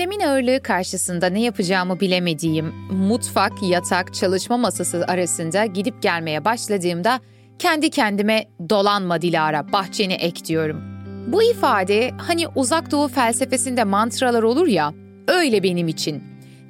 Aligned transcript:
Gündemin 0.00 0.20
ağırlığı 0.20 0.62
karşısında 0.62 1.26
ne 1.26 1.40
yapacağımı 1.40 2.00
bilemediğim, 2.00 2.66
mutfak, 2.90 3.52
yatak, 3.62 4.14
çalışma 4.14 4.56
masası 4.56 5.04
arasında 5.08 5.66
gidip 5.66 6.02
gelmeye 6.02 6.44
başladığımda 6.44 7.20
kendi 7.58 7.90
kendime 7.90 8.44
dolanma 8.70 9.22
Dilara, 9.22 9.72
bahçeni 9.72 10.12
ek 10.12 10.44
diyorum. 10.44 10.82
Bu 11.26 11.42
ifade 11.42 12.10
hani 12.18 12.48
uzak 12.48 12.90
doğu 12.90 13.08
felsefesinde 13.08 13.84
mantralar 13.84 14.42
olur 14.42 14.66
ya, 14.66 14.94
öyle 15.28 15.62
benim 15.62 15.88
için. 15.88 16.22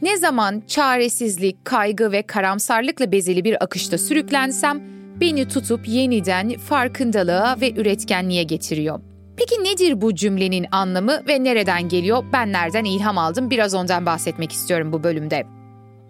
Ne 0.02 0.16
zaman 0.16 0.62
çaresizlik, 0.66 1.64
kaygı 1.64 2.12
ve 2.12 2.22
karamsarlıkla 2.22 3.12
bezeli 3.12 3.44
bir 3.44 3.64
akışta 3.64 3.98
sürüklensem, 3.98 4.80
beni 5.20 5.48
tutup 5.48 5.88
yeniden 5.88 6.58
farkındalığa 6.58 7.60
ve 7.60 7.72
üretkenliğe 7.72 8.42
getiriyor. 8.42 9.00
Peki 9.40 9.64
nedir 9.64 10.00
bu 10.00 10.14
cümlenin 10.14 10.66
anlamı 10.72 11.22
ve 11.28 11.44
nereden 11.44 11.88
geliyor? 11.88 12.24
Ben 12.32 12.52
nereden 12.52 12.84
ilham 12.84 13.18
aldım? 13.18 13.50
Biraz 13.50 13.74
ondan 13.74 14.06
bahsetmek 14.06 14.52
istiyorum 14.52 14.92
bu 14.92 15.02
bölümde. 15.02 15.46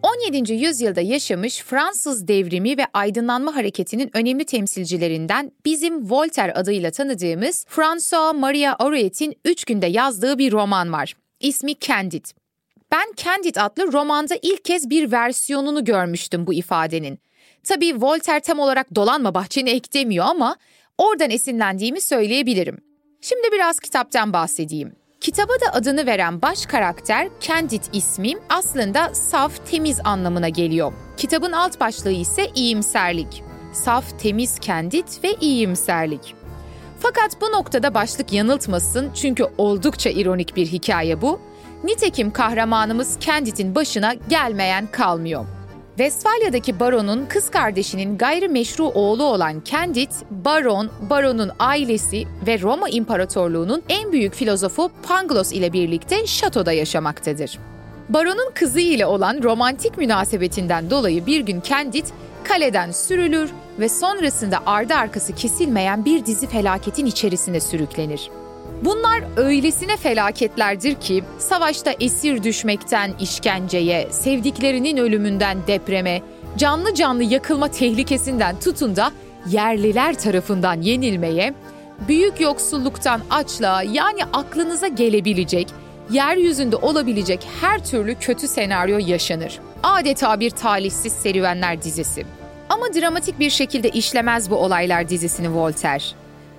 17. 0.02 0.52
yüzyılda 0.52 1.00
yaşamış 1.00 1.62
Fransız 1.62 2.28
devrimi 2.28 2.78
ve 2.78 2.86
aydınlanma 2.94 3.56
hareketinin 3.56 4.10
önemli 4.16 4.44
temsilcilerinden 4.44 5.52
bizim 5.64 6.10
Voltaire 6.10 6.52
adıyla 6.52 6.90
tanıdığımız 6.90 7.66
François 7.68 8.34
Maria 8.34 8.76
Arouet'in 8.78 9.36
3 9.44 9.64
günde 9.64 9.86
yazdığı 9.86 10.38
bir 10.38 10.52
roman 10.52 10.92
var. 10.92 11.14
İsmi 11.40 11.78
Candide. 11.78 12.28
Ben 12.92 13.12
Candide 13.16 13.62
adlı 13.62 13.92
romanda 13.92 14.34
ilk 14.42 14.64
kez 14.64 14.90
bir 14.90 15.12
versiyonunu 15.12 15.84
görmüştüm 15.84 16.46
bu 16.46 16.54
ifadenin. 16.54 17.18
Tabii 17.64 18.02
Voltaire 18.02 18.40
tam 18.40 18.58
olarak 18.58 18.94
dolanma 18.94 19.34
bahçeni 19.34 19.70
ek 19.70 19.92
demiyor 19.92 20.26
ama 20.28 20.56
oradan 20.98 21.30
esinlendiğimi 21.30 22.00
söyleyebilirim. 22.00 22.89
Şimdi 23.20 23.52
biraz 23.52 23.80
kitaptan 23.80 24.32
bahsedeyim. 24.32 24.92
Kitaba 25.20 25.52
da 25.52 25.72
adını 25.72 26.06
veren 26.06 26.42
baş 26.42 26.66
karakter 26.66 27.28
Candid 27.40 27.82
ismi 27.92 28.32
aslında 28.48 29.14
saf, 29.14 29.70
temiz 29.70 30.00
anlamına 30.04 30.48
geliyor. 30.48 30.92
Kitabın 31.16 31.52
alt 31.52 31.80
başlığı 31.80 32.10
ise 32.10 32.46
iyimserlik. 32.54 33.42
Saf, 33.72 34.18
temiz, 34.18 34.58
Candid 34.60 35.08
ve 35.24 35.34
iyimserlik. 35.40 36.34
Fakat 37.00 37.40
bu 37.40 37.52
noktada 37.52 37.94
başlık 37.94 38.32
yanıltmasın 38.32 39.10
çünkü 39.14 39.44
oldukça 39.58 40.10
ironik 40.10 40.56
bir 40.56 40.66
hikaye 40.66 41.20
bu. 41.22 41.40
Nitekim 41.84 42.30
kahramanımız 42.30 43.16
Candid'in 43.20 43.74
başına 43.74 44.14
gelmeyen 44.14 44.86
kalmıyor. 44.86 45.46
Westfalya'daki 45.96 46.80
baronun 46.80 47.26
kız 47.26 47.50
kardeşinin 47.50 48.18
gayrimeşru 48.18 48.84
oğlu 48.84 49.24
olan 49.24 49.62
Candid, 49.64 50.10
baron, 50.30 50.90
baronun 51.10 51.50
ailesi 51.58 52.26
ve 52.46 52.60
Roma 52.60 52.88
İmparatorluğu'nun 52.88 53.82
en 53.88 54.12
büyük 54.12 54.34
filozofu 54.34 54.90
Pangloss 55.02 55.52
ile 55.52 55.72
birlikte 55.72 56.26
şatoda 56.26 56.72
yaşamaktadır. 56.72 57.58
Baronun 58.08 58.50
kızı 58.54 58.80
ile 58.80 59.06
olan 59.06 59.42
romantik 59.42 59.98
münasebetinden 59.98 60.90
dolayı 60.90 61.26
bir 61.26 61.40
gün 61.40 61.60
Candid 61.60 62.06
kaleden 62.44 62.90
sürülür 62.90 63.50
ve 63.78 63.88
sonrasında 63.88 64.58
ardı 64.66 64.94
arkası 64.94 65.34
kesilmeyen 65.34 66.04
bir 66.04 66.26
dizi 66.26 66.46
felaketin 66.46 67.06
içerisine 67.06 67.60
sürüklenir. 67.60 68.30
Bunlar 68.82 69.22
öylesine 69.36 69.96
felaketlerdir 69.96 70.94
ki 70.94 71.24
savaşta 71.38 71.92
esir 72.00 72.42
düşmekten 72.42 73.12
işkenceye, 73.20 74.08
sevdiklerinin 74.10 74.96
ölümünden 74.96 75.58
depreme, 75.66 76.22
canlı 76.56 76.94
canlı 76.94 77.22
yakılma 77.22 77.68
tehlikesinden 77.68 78.60
tutun 78.60 78.96
da 78.96 79.12
yerliler 79.46 80.18
tarafından 80.18 80.80
yenilmeye, 80.80 81.54
büyük 82.08 82.40
yoksulluktan 82.40 83.20
açlığa 83.30 83.82
yani 83.82 84.24
aklınıza 84.32 84.88
gelebilecek, 84.88 85.68
yeryüzünde 86.10 86.76
olabilecek 86.76 87.48
her 87.60 87.84
türlü 87.84 88.14
kötü 88.14 88.48
senaryo 88.48 88.98
yaşanır. 88.98 89.58
Adeta 89.82 90.40
bir 90.40 90.50
talihsiz 90.50 91.12
serüvenler 91.12 91.82
dizisi. 91.82 92.24
Ama 92.68 92.94
dramatik 92.94 93.38
bir 93.38 93.50
şekilde 93.50 93.88
işlemez 93.88 94.50
bu 94.50 94.56
olaylar 94.56 95.08
dizisini 95.08 95.54
Voltaire. 95.54 96.04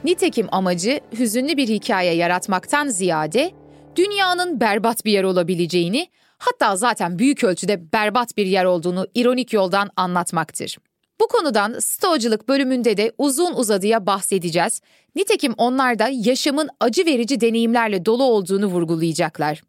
Nitekim 0.03 0.47
amacı 0.51 0.99
hüzünlü 1.19 1.57
bir 1.57 1.67
hikaye 1.67 2.13
yaratmaktan 2.13 2.87
ziyade 2.87 3.51
dünyanın 3.95 4.59
berbat 4.59 5.05
bir 5.05 5.11
yer 5.11 5.23
olabileceğini, 5.23 6.07
hatta 6.37 6.75
zaten 6.75 7.19
büyük 7.19 7.43
ölçüde 7.43 7.91
berbat 7.93 8.37
bir 8.37 8.45
yer 8.45 8.65
olduğunu 8.65 9.07
ironik 9.15 9.53
yoldan 9.53 9.89
anlatmaktır. 9.95 10.77
Bu 11.21 11.27
konudan 11.27 11.79
Stoacılık 11.79 12.49
bölümünde 12.49 12.97
de 12.97 13.11
uzun 13.17 13.53
uzadıya 13.53 14.05
bahsedeceğiz. 14.05 14.81
Nitekim 15.15 15.53
onlar 15.57 15.99
da 15.99 16.09
yaşamın 16.11 16.69
acı 16.79 17.05
verici 17.05 17.41
deneyimlerle 17.41 18.05
dolu 18.05 18.23
olduğunu 18.23 18.65
vurgulayacaklar. 18.65 19.63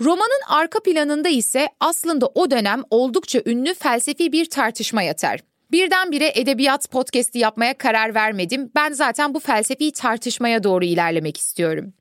Romanın 0.00 0.42
arka 0.48 0.82
planında 0.82 1.28
ise 1.28 1.68
aslında 1.80 2.26
o 2.26 2.50
dönem 2.50 2.82
oldukça 2.90 3.42
ünlü 3.46 3.74
felsefi 3.74 4.32
bir 4.32 4.50
tartışma 4.50 5.02
yatar. 5.02 5.40
Birdenbire 5.72 6.32
edebiyat 6.34 6.90
podcast'i 6.90 7.38
yapmaya 7.38 7.78
karar 7.78 8.14
vermedim. 8.14 8.70
Ben 8.74 8.92
zaten 8.92 9.34
bu 9.34 9.40
felsefi 9.40 9.92
tartışmaya 9.92 10.62
doğru 10.62 10.84
ilerlemek 10.84 11.36
istiyorum. 11.36 11.92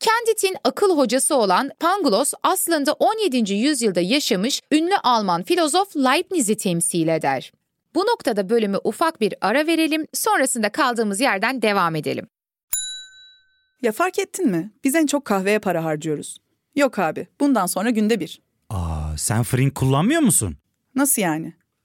Candid'in 0.00 0.56
akıl 0.64 0.98
hocası 0.98 1.36
olan 1.36 1.70
Pangloss 1.80 2.34
aslında 2.42 2.92
17. 2.92 3.54
yüzyılda 3.54 4.00
yaşamış 4.00 4.60
ünlü 4.72 4.94
Alman 5.02 5.42
filozof 5.42 5.96
Leibniz'i 5.96 6.56
temsil 6.56 7.08
eder. 7.08 7.52
Bu 7.94 8.00
noktada 8.00 8.48
bölümü 8.48 8.78
ufak 8.84 9.20
bir 9.20 9.34
ara 9.40 9.66
verelim, 9.66 10.06
sonrasında 10.14 10.68
kaldığımız 10.68 11.20
yerden 11.20 11.62
devam 11.62 11.96
edelim. 11.96 12.26
Ya 13.82 13.92
fark 13.92 14.18
ettin 14.18 14.50
mi? 14.50 14.70
Biz 14.84 14.94
en 14.94 15.06
çok 15.06 15.24
kahveye 15.24 15.58
para 15.58 15.84
harcıyoruz. 15.84 16.38
Yok 16.76 16.98
abi, 16.98 17.26
bundan 17.40 17.66
sonra 17.66 17.90
günde 17.90 18.20
bir. 18.20 18.40
Aa 18.70 19.16
sen 19.16 19.42
Frink 19.42 19.74
kullanmıyor 19.74 20.20
musun? 20.20 20.56
Nasıl 20.94 21.22
yani? 21.22 21.54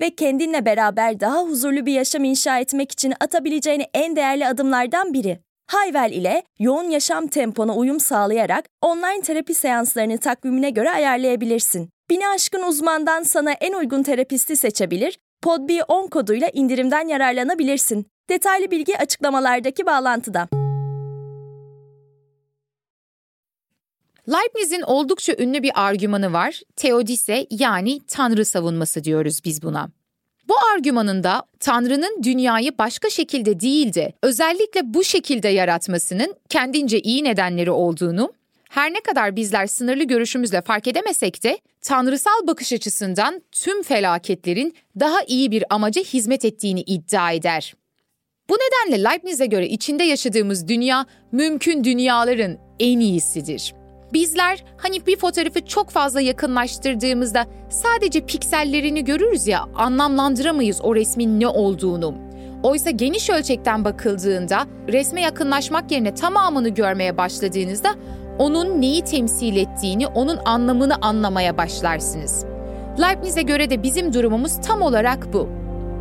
ve 0.00 0.10
kendinle 0.10 0.66
beraber 0.66 1.20
daha 1.20 1.42
huzurlu 1.42 1.86
bir 1.86 1.92
yaşam 1.92 2.24
inşa 2.24 2.58
etmek 2.58 2.92
için 2.92 3.14
atabileceğin 3.20 3.82
en 3.94 4.16
değerli 4.16 4.46
adımlardan 4.46 5.12
biri. 5.12 5.38
Hayvel 5.70 6.12
ile 6.12 6.42
yoğun 6.58 6.90
yaşam 6.90 7.26
tempona 7.26 7.76
uyum 7.76 8.00
sağlayarak 8.00 8.64
online 8.82 9.20
terapi 9.22 9.54
seanslarını 9.54 10.18
takvimine 10.18 10.70
göre 10.70 10.90
ayarlayabilirsin. 10.90 11.90
Bini 12.10 12.28
aşkın 12.28 12.62
uzmandan 12.62 13.22
sana 13.22 13.52
en 13.52 13.72
uygun 13.72 14.02
terapisti 14.02 14.56
seçebilir, 14.56 15.18
PodB10 15.44 16.10
koduyla 16.10 16.48
indirimden 16.52 17.08
yararlanabilirsin. 17.08 18.06
Detaylı 18.30 18.70
bilgi 18.70 18.98
açıklamalardaki 18.98 19.86
bağlantıda. 19.86 20.48
Leibniz'in 24.28 24.82
oldukça 24.82 25.34
ünlü 25.38 25.62
bir 25.62 25.72
argümanı 25.74 26.32
var. 26.32 26.60
Teodise 26.76 27.46
yani 27.50 28.00
tanrı 28.08 28.44
savunması 28.44 29.04
diyoruz 29.04 29.40
biz 29.44 29.62
buna. 29.62 29.90
Bu 30.48 30.54
argümanında 30.74 31.42
Tanrı'nın 31.60 32.22
dünyayı 32.22 32.78
başka 32.78 33.10
şekilde 33.10 33.60
değil 33.60 33.94
de 33.94 34.12
özellikle 34.22 34.94
bu 34.94 35.04
şekilde 35.04 35.48
yaratmasının 35.48 36.34
kendince 36.48 37.00
iyi 37.00 37.24
nedenleri 37.24 37.70
olduğunu, 37.70 38.32
her 38.70 38.92
ne 38.92 39.00
kadar 39.00 39.36
bizler 39.36 39.66
sınırlı 39.66 40.04
görüşümüzle 40.04 40.60
fark 40.60 40.88
edemesek 40.88 41.42
de 41.42 41.58
tanrısal 41.80 42.46
bakış 42.46 42.72
açısından 42.72 43.42
tüm 43.52 43.82
felaketlerin 43.82 44.74
daha 45.00 45.22
iyi 45.26 45.50
bir 45.50 45.64
amaca 45.70 46.02
hizmet 46.02 46.44
ettiğini 46.44 46.80
iddia 46.80 47.32
eder. 47.32 47.74
Bu 48.50 48.54
nedenle 48.54 49.04
Leibniz'e 49.04 49.46
göre 49.46 49.68
içinde 49.68 50.04
yaşadığımız 50.04 50.68
dünya 50.68 51.06
mümkün 51.32 51.84
dünyaların 51.84 52.58
en 52.80 53.00
iyisidir. 53.00 53.74
Bizler 54.12 54.64
hani 54.76 55.06
bir 55.06 55.16
fotoğrafı 55.16 55.66
çok 55.66 55.90
fazla 55.90 56.20
yakınlaştırdığımızda 56.20 57.46
sadece 57.68 58.20
piksellerini 58.20 59.04
görürüz 59.04 59.46
ya 59.46 59.64
anlamlandıramayız 59.74 60.80
o 60.82 60.94
resmin 60.94 61.40
ne 61.40 61.48
olduğunu. 61.48 62.14
Oysa 62.62 62.90
geniş 62.90 63.30
ölçekten 63.30 63.84
bakıldığında 63.84 64.66
resme 64.88 65.20
yakınlaşmak 65.20 65.92
yerine 65.92 66.14
tamamını 66.14 66.68
görmeye 66.68 67.16
başladığınızda 67.16 67.94
onun 68.38 68.80
neyi 68.80 69.04
temsil 69.04 69.56
ettiğini, 69.56 70.06
onun 70.06 70.38
anlamını 70.44 70.94
anlamaya 71.02 71.58
başlarsınız. 71.58 72.44
Leibniz'e 73.00 73.42
göre 73.42 73.70
de 73.70 73.82
bizim 73.82 74.12
durumumuz 74.12 74.60
tam 74.60 74.82
olarak 74.82 75.32
bu. 75.32 75.48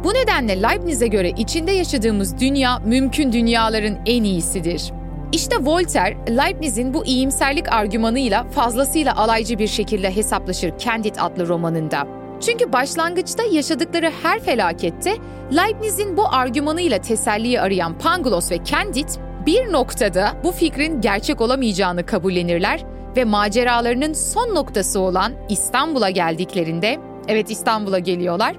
Bu 0.04 0.13
nedenle 0.13 0.62
Leibniz'e 0.62 1.08
göre 1.08 1.30
içinde 1.30 1.72
yaşadığımız 1.72 2.40
dünya 2.40 2.80
mümkün 2.80 3.34
dünyaların 3.34 3.98
en 4.06 4.24
iyisidir. 4.24 4.92
İşte 5.31 5.56
Voltaire, 5.62 6.18
Leibniz'in 6.38 6.94
bu 6.94 7.06
iyimserlik 7.06 7.74
argümanıyla 7.74 8.44
fazlasıyla 8.44 9.16
alaycı 9.16 9.60
bir 9.60 9.68
şekilde 9.68 10.16
hesaplaşır 10.16 10.77
Candide 10.77 11.22
adlı 11.22 11.48
romanında. 11.48 12.07
Çünkü 12.42 12.74
başlangıçta 12.74 13.44
yaşadıkları 13.44 14.12
her 14.24 14.39
felakette 14.39 15.18
Leibniz'in 15.51 16.18
bu 16.18 16.27
argümanıyla 16.27 17.01
teselliyi 17.01 17.62
arayan 17.62 17.98
Pangloss 17.98 18.51
ve 18.51 18.63
Candide 18.63 19.12
bir 19.45 19.72
noktada 19.72 20.33
bu 20.44 20.51
fikrin 20.51 21.01
gerçek 21.01 21.42
olamayacağını 21.42 22.06
kabullenirler 22.06 22.83
ve 23.18 23.24
maceralarının 23.24 24.13
son 24.13 24.56
noktası 24.56 25.00
olan 25.00 25.33
İstanbul'a 25.50 26.10
geldiklerinde, 26.10 26.98
evet 27.27 27.51
İstanbul'a 27.51 28.00
geliyorlar, 28.00 28.56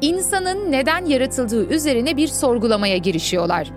insanın 0.00 0.72
neden 0.72 1.04
yaratıldığı 1.04 1.66
üzerine 1.66 2.16
bir 2.16 2.28
sorgulamaya 2.28 2.96
girişiyorlar. 2.96 3.70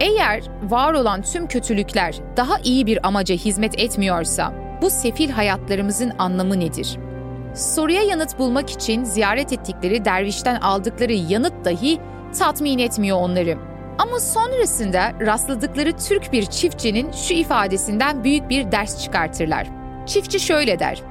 Eğer 0.00 0.42
var 0.62 0.94
olan 0.94 1.22
tüm 1.22 1.46
kötülükler 1.46 2.16
daha 2.36 2.58
iyi 2.58 2.86
bir 2.86 3.06
amaca 3.06 3.34
hizmet 3.34 3.80
etmiyorsa, 3.80 4.52
bu 4.82 4.90
sefil 4.90 5.30
hayatlarımızın 5.30 6.12
anlamı 6.18 6.60
nedir? 6.60 6.98
Soruya 7.54 8.02
yanıt 8.02 8.38
bulmak 8.38 8.70
için 8.70 9.04
ziyaret 9.04 9.52
ettikleri 9.52 10.04
dervişten 10.04 10.60
aldıkları 10.60 11.12
yanıt 11.12 11.64
dahi 11.64 11.98
tatmin 12.38 12.78
etmiyor 12.78 13.18
onları. 13.20 13.58
Ama 13.98 14.20
sonrasında 14.20 15.12
rastladıkları 15.20 15.92
Türk 15.92 16.32
bir 16.32 16.46
çiftçinin 16.46 17.12
şu 17.12 17.34
ifadesinden 17.34 18.24
büyük 18.24 18.50
bir 18.50 18.72
ders 18.72 19.04
çıkartırlar. 19.04 19.66
Çiftçi 20.06 20.40
şöyle 20.40 20.78
der: 20.78 21.02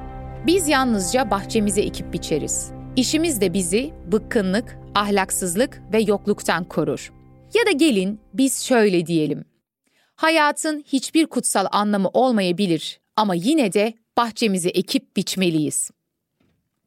Biz 0.48 0.68
yalnızca 0.68 1.32
bahçemize 1.32 1.82
ekip 1.82 2.14
biçeriz. 2.14 2.72
İşimiz 2.96 3.42
de 3.42 3.54
bizi 3.54 3.94
bıkkınlık, 4.12 4.78
ahlaksızlık 4.96 5.82
ve 5.94 6.00
yokluktan 6.00 6.64
korur. 6.64 7.19
Ya 7.54 7.66
da 7.66 7.72
gelin 7.72 8.20
biz 8.34 8.64
şöyle 8.64 9.06
diyelim. 9.06 9.46
Hayatın 10.16 10.84
hiçbir 10.88 11.26
kutsal 11.26 11.66
anlamı 11.72 12.10
olmayabilir 12.14 13.00
ama 13.16 13.36
yine 13.36 13.74
de 13.74 13.94
bahçemizi 14.18 14.70
ekip 14.70 15.18
biçmeliyiz. 15.18 15.92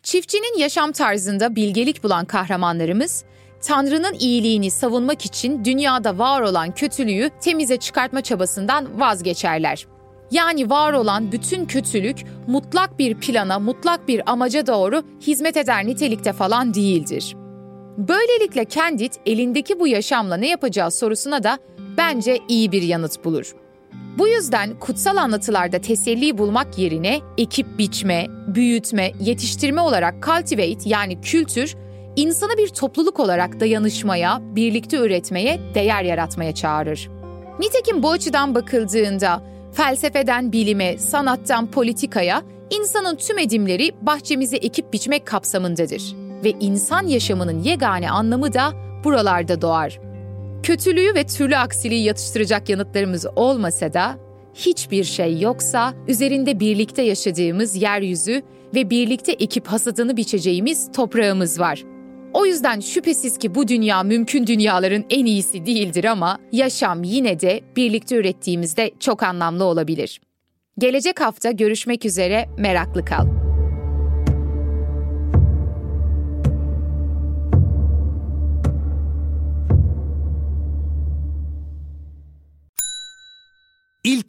Çiftçinin 0.03 0.59
yaşam 0.59 0.93
tarzında 0.93 1.57
bilgelik 1.57 2.05
bulan 2.05 2.25
kahramanlarımız, 2.25 3.25
Tanrı'nın 3.63 4.15
iyiliğini 4.15 4.71
savunmak 4.71 5.25
için 5.25 5.65
dünyada 5.65 6.19
var 6.19 6.41
olan 6.41 6.75
kötülüğü 6.75 7.31
temize 7.41 7.77
çıkartma 7.77 8.21
çabasından 8.21 9.01
vazgeçerler. 9.01 9.87
Yani 10.31 10.71
var 10.71 10.93
olan 10.93 11.33
bütün 11.33 11.65
kötülük 11.65 12.25
mutlak 12.47 12.99
bir 12.99 13.15
plana, 13.15 13.59
mutlak 13.59 14.09
bir 14.09 14.31
amaca 14.31 14.67
doğru 14.67 15.03
hizmet 15.21 15.57
eder 15.57 15.87
nitelikte 15.87 16.33
falan 16.33 16.75
değildir. 16.75 17.37
Böylelikle 17.99 18.69
Candid 18.69 19.13
elindeki 19.27 19.81
bu 19.81 19.87
yaşamla 19.87 20.37
ne 20.37 20.49
yapacağı 20.49 20.91
sorusuna 20.91 21.43
da 21.43 21.59
bence 21.97 22.39
iyi 22.49 22.73
bir 22.73 22.83
yanıt 22.83 23.25
bulur. 23.25 23.55
Bu 24.19 24.29
yüzden 24.29 24.79
kutsal 24.81 25.17
anlatılarda 25.17 25.79
teselli 25.79 26.39
bulmak 26.39 26.79
yerine 26.79 27.21
ekip 27.39 27.79
biçme, 27.79 28.27
büyütme, 28.47 29.13
yetiştirme 29.21 29.81
olarak 29.81 30.15
cultivate 30.27 30.89
yani 30.89 31.21
kültür, 31.21 31.75
insanı 32.17 32.59
bir 32.59 32.69
topluluk 32.69 33.21
olarak 33.21 33.61
dayanışmaya, 33.61 34.41
birlikte 34.43 34.97
üretmeye, 34.97 35.61
değer 35.75 36.03
yaratmaya 36.03 36.55
çağırır. 36.55 37.11
Nitekim 37.59 38.03
bu 38.03 38.11
açıdan 38.11 38.55
bakıldığında 38.55 39.43
felsefeden 39.73 40.53
bilime, 40.53 40.99
sanattan 40.99 41.71
politikaya 41.71 42.43
insanın 42.71 43.17
tüm 43.17 43.39
edimleri 43.39 43.93
bahçemizi 44.03 44.57
ekip 44.57 44.93
biçmek 44.93 45.27
kapsamındadır 45.27 46.22
ve 46.45 46.51
insan 46.61 47.07
yaşamının 47.07 47.63
yegane 47.63 48.11
anlamı 48.11 48.53
da 48.55 48.73
buralarda 49.05 49.63
doğar. 49.63 50.01
Kötülüğü 50.63 51.15
ve 51.15 51.27
türlü 51.27 51.57
aksiliği 51.57 52.05
yatıştıracak 52.05 52.69
yanıtlarımız 52.69 53.27
olmasa 53.37 53.93
da 53.93 54.19
hiçbir 54.55 55.05
şey 55.05 55.41
yoksa 55.41 55.95
üzerinde 56.09 56.61
birlikte 56.61 57.03
yaşadığımız 57.03 57.83
yeryüzü 57.83 58.43
ve 58.75 58.91
birlikte 58.91 59.33
ekip 59.33 59.67
hasadını 59.67 60.17
biçeceğimiz 60.17 60.93
toprağımız 60.93 61.61
var. 61.61 61.85
O 62.33 62.47
yüzden 62.47 62.81
şüphesiz 62.81 63.39
ki 63.39 63.55
bu 63.55 63.69
dünya 63.69 64.03
mümkün 64.03 64.47
dünyaların 64.47 65.05
en 65.11 65.27
iyisi 65.27 65.67
değildir 65.67 66.05
ama 66.05 66.39
yaşam 66.53 67.05
yine 67.05 67.41
de 67.41 67.61
birlikte 67.77 68.17
ürettiğimizde 68.17 68.91
çok 69.01 69.23
anlamlı 69.23 69.65
olabilir. 69.65 70.21
Gelecek 70.79 71.21
hafta 71.21 71.51
görüşmek 71.51 72.05
üzere 72.05 72.49
meraklı 72.59 73.05
kal. 73.05 73.42